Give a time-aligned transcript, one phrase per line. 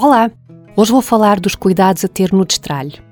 [0.00, 0.30] Olá!
[0.76, 3.02] Hoje vou falar dos cuidados a ter no destralho.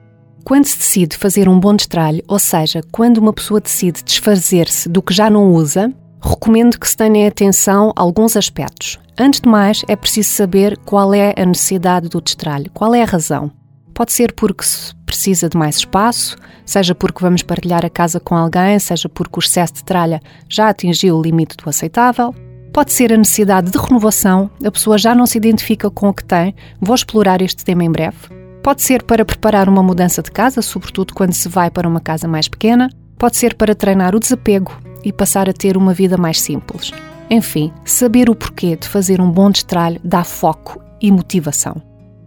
[0.45, 5.03] Quando se decide fazer um bom destralho, ou seja, quando uma pessoa decide desfazer-se do
[5.03, 9.01] que já não usa, recomendo que se tenha atenção a alguns aspectos.
[9.19, 13.07] Antes de mais, é preciso saber qual é a necessidade do destralho, qual é a
[13.07, 13.51] razão.
[13.93, 18.37] Pode ser porque se precisa de mais espaço, seja porque vamos partilhar a casa com
[18.37, 22.33] alguém, seja porque o excesso de tralha já atingiu o limite do aceitável.
[22.77, 26.23] Pode ser a necessidade de renovação, a pessoa já não se identifica com o que
[26.23, 28.19] tem, vou explorar este tema em breve.
[28.63, 32.29] Pode ser para preparar uma mudança de casa, sobretudo quando se vai para uma casa
[32.29, 32.91] mais pequena.
[33.17, 36.93] Pode ser para treinar o desapego e passar a ter uma vida mais simples.
[37.31, 41.81] Enfim, saber o porquê de fazer um bom destralho dá foco e motivação.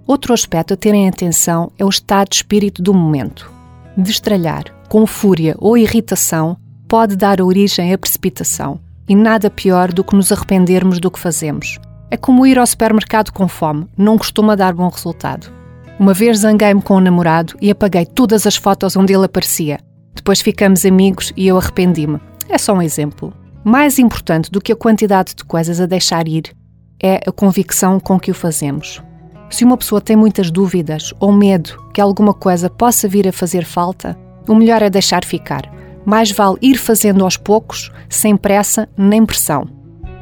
[0.07, 3.51] Outro aspecto a terem atenção é o estado de espírito do momento.
[3.95, 6.57] Destralhar com fúria ou irritação
[6.87, 8.79] pode dar origem à precipitação
[9.09, 11.79] e nada pior do que nos arrependermos do que fazemos.
[12.11, 15.51] É como ir ao supermercado com fome, não costuma dar bom resultado.
[15.99, 19.79] Uma vez zanguei-me com o um namorado e apaguei todas as fotos onde ele aparecia.
[20.15, 22.19] Depois ficamos amigos e eu arrependi-me.
[22.47, 23.33] É só um exemplo.
[23.63, 26.55] Mais importante do que a quantidade de coisas a deixar ir
[27.01, 29.01] é a convicção com que o fazemos.
[29.49, 33.65] Se uma pessoa tem muitas dúvidas ou medo que alguma coisa possa vir a fazer
[33.65, 39.25] falta, o melhor é deixar ficar mais vale ir fazendo aos poucos, sem pressa nem
[39.25, 39.67] pressão.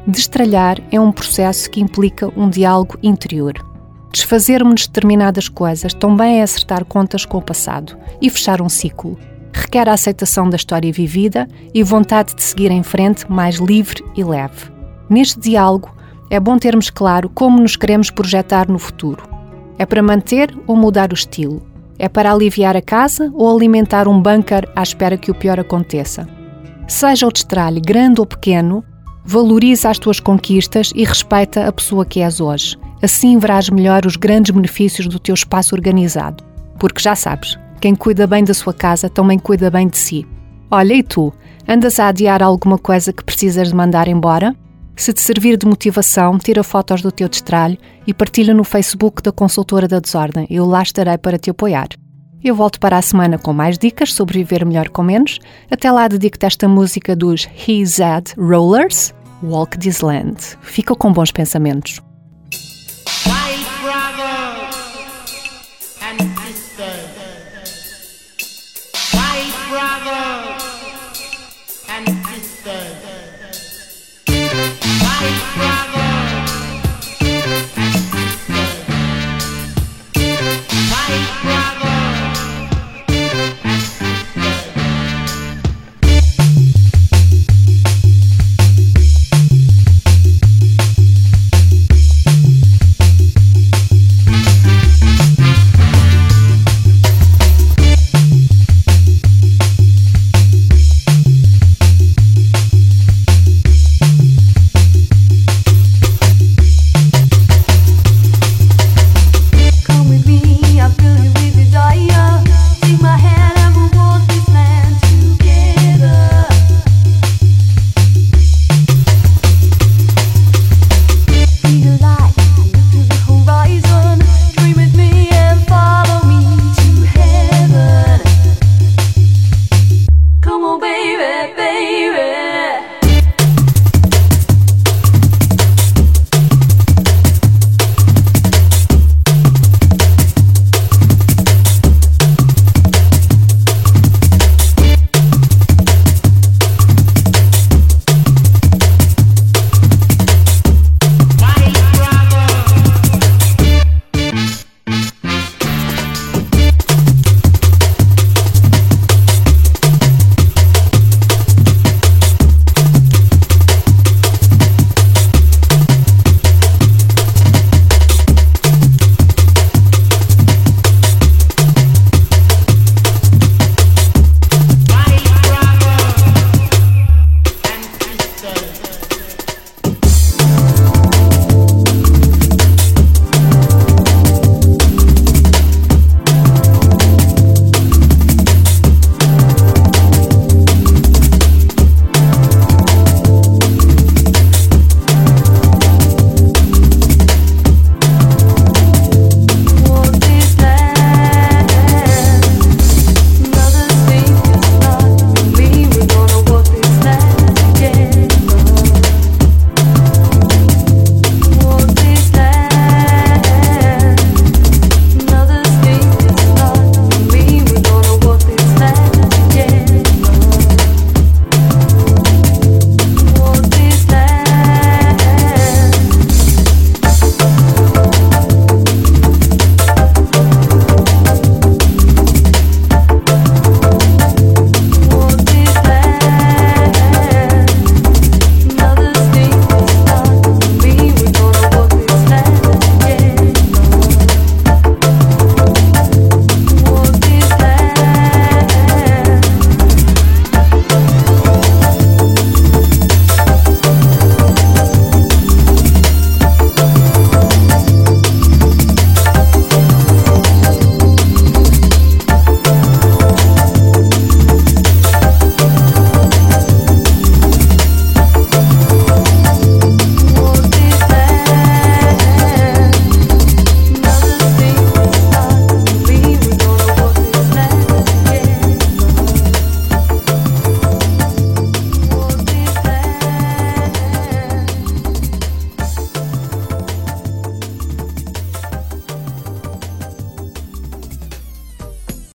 [0.06, 3.54] Destralhar é um processo que implica um diálogo interior.
[4.12, 9.18] Desfazermos determinadas coisas também é acertar contas com o passado e fechar um ciclo.
[9.52, 14.24] Requer a aceitação da história vivida e vontade de seguir em frente mais livre e
[14.24, 14.72] leve.
[15.10, 15.94] Neste diálogo,
[16.30, 19.28] é bom termos claro como nos queremos projetar no futuro.
[19.78, 21.67] É para manter ou mudar o estilo?
[21.98, 26.28] É para aliviar a casa ou alimentar um bunker à espera que o pior aconteça?
[26.86, 28.84] Seja o destralhe grande ou pequeno,
[29.24, 32.78] valoriza as tuas conquistas e respeita a pessoa que és hoje.
[33.02, 36.44] Assim verás melhor os grandes benefícios do teu espaço organizado.
[36.78, 40.26] Porque já sabes, quem cuida bem da sua casa também cuida bem de si.
[40.70, 41.32] Olha, e tu?
[41.66, 44.54] Andas a adiar alguma coisa que precisas de mandar embora?
[44.98, 49.30] Se te servir de motivação, tira fotos do teu destralho e partilha no Facebook da
[49.30, 50.44] Consultora da Desordem.
[50.50, 51.86] Eu lá estarei para te apoiar.
[52.42, 55.38] Eu volto para a semana com mais dicas sobre viver melhor com menos.
[55.70, 60.36] Até lá dedico-te esta música dos He Zed Rollers, Walk This Land.
[60.62, 62.00] Fica com bons pensamentos.
[63.24, 63.68] White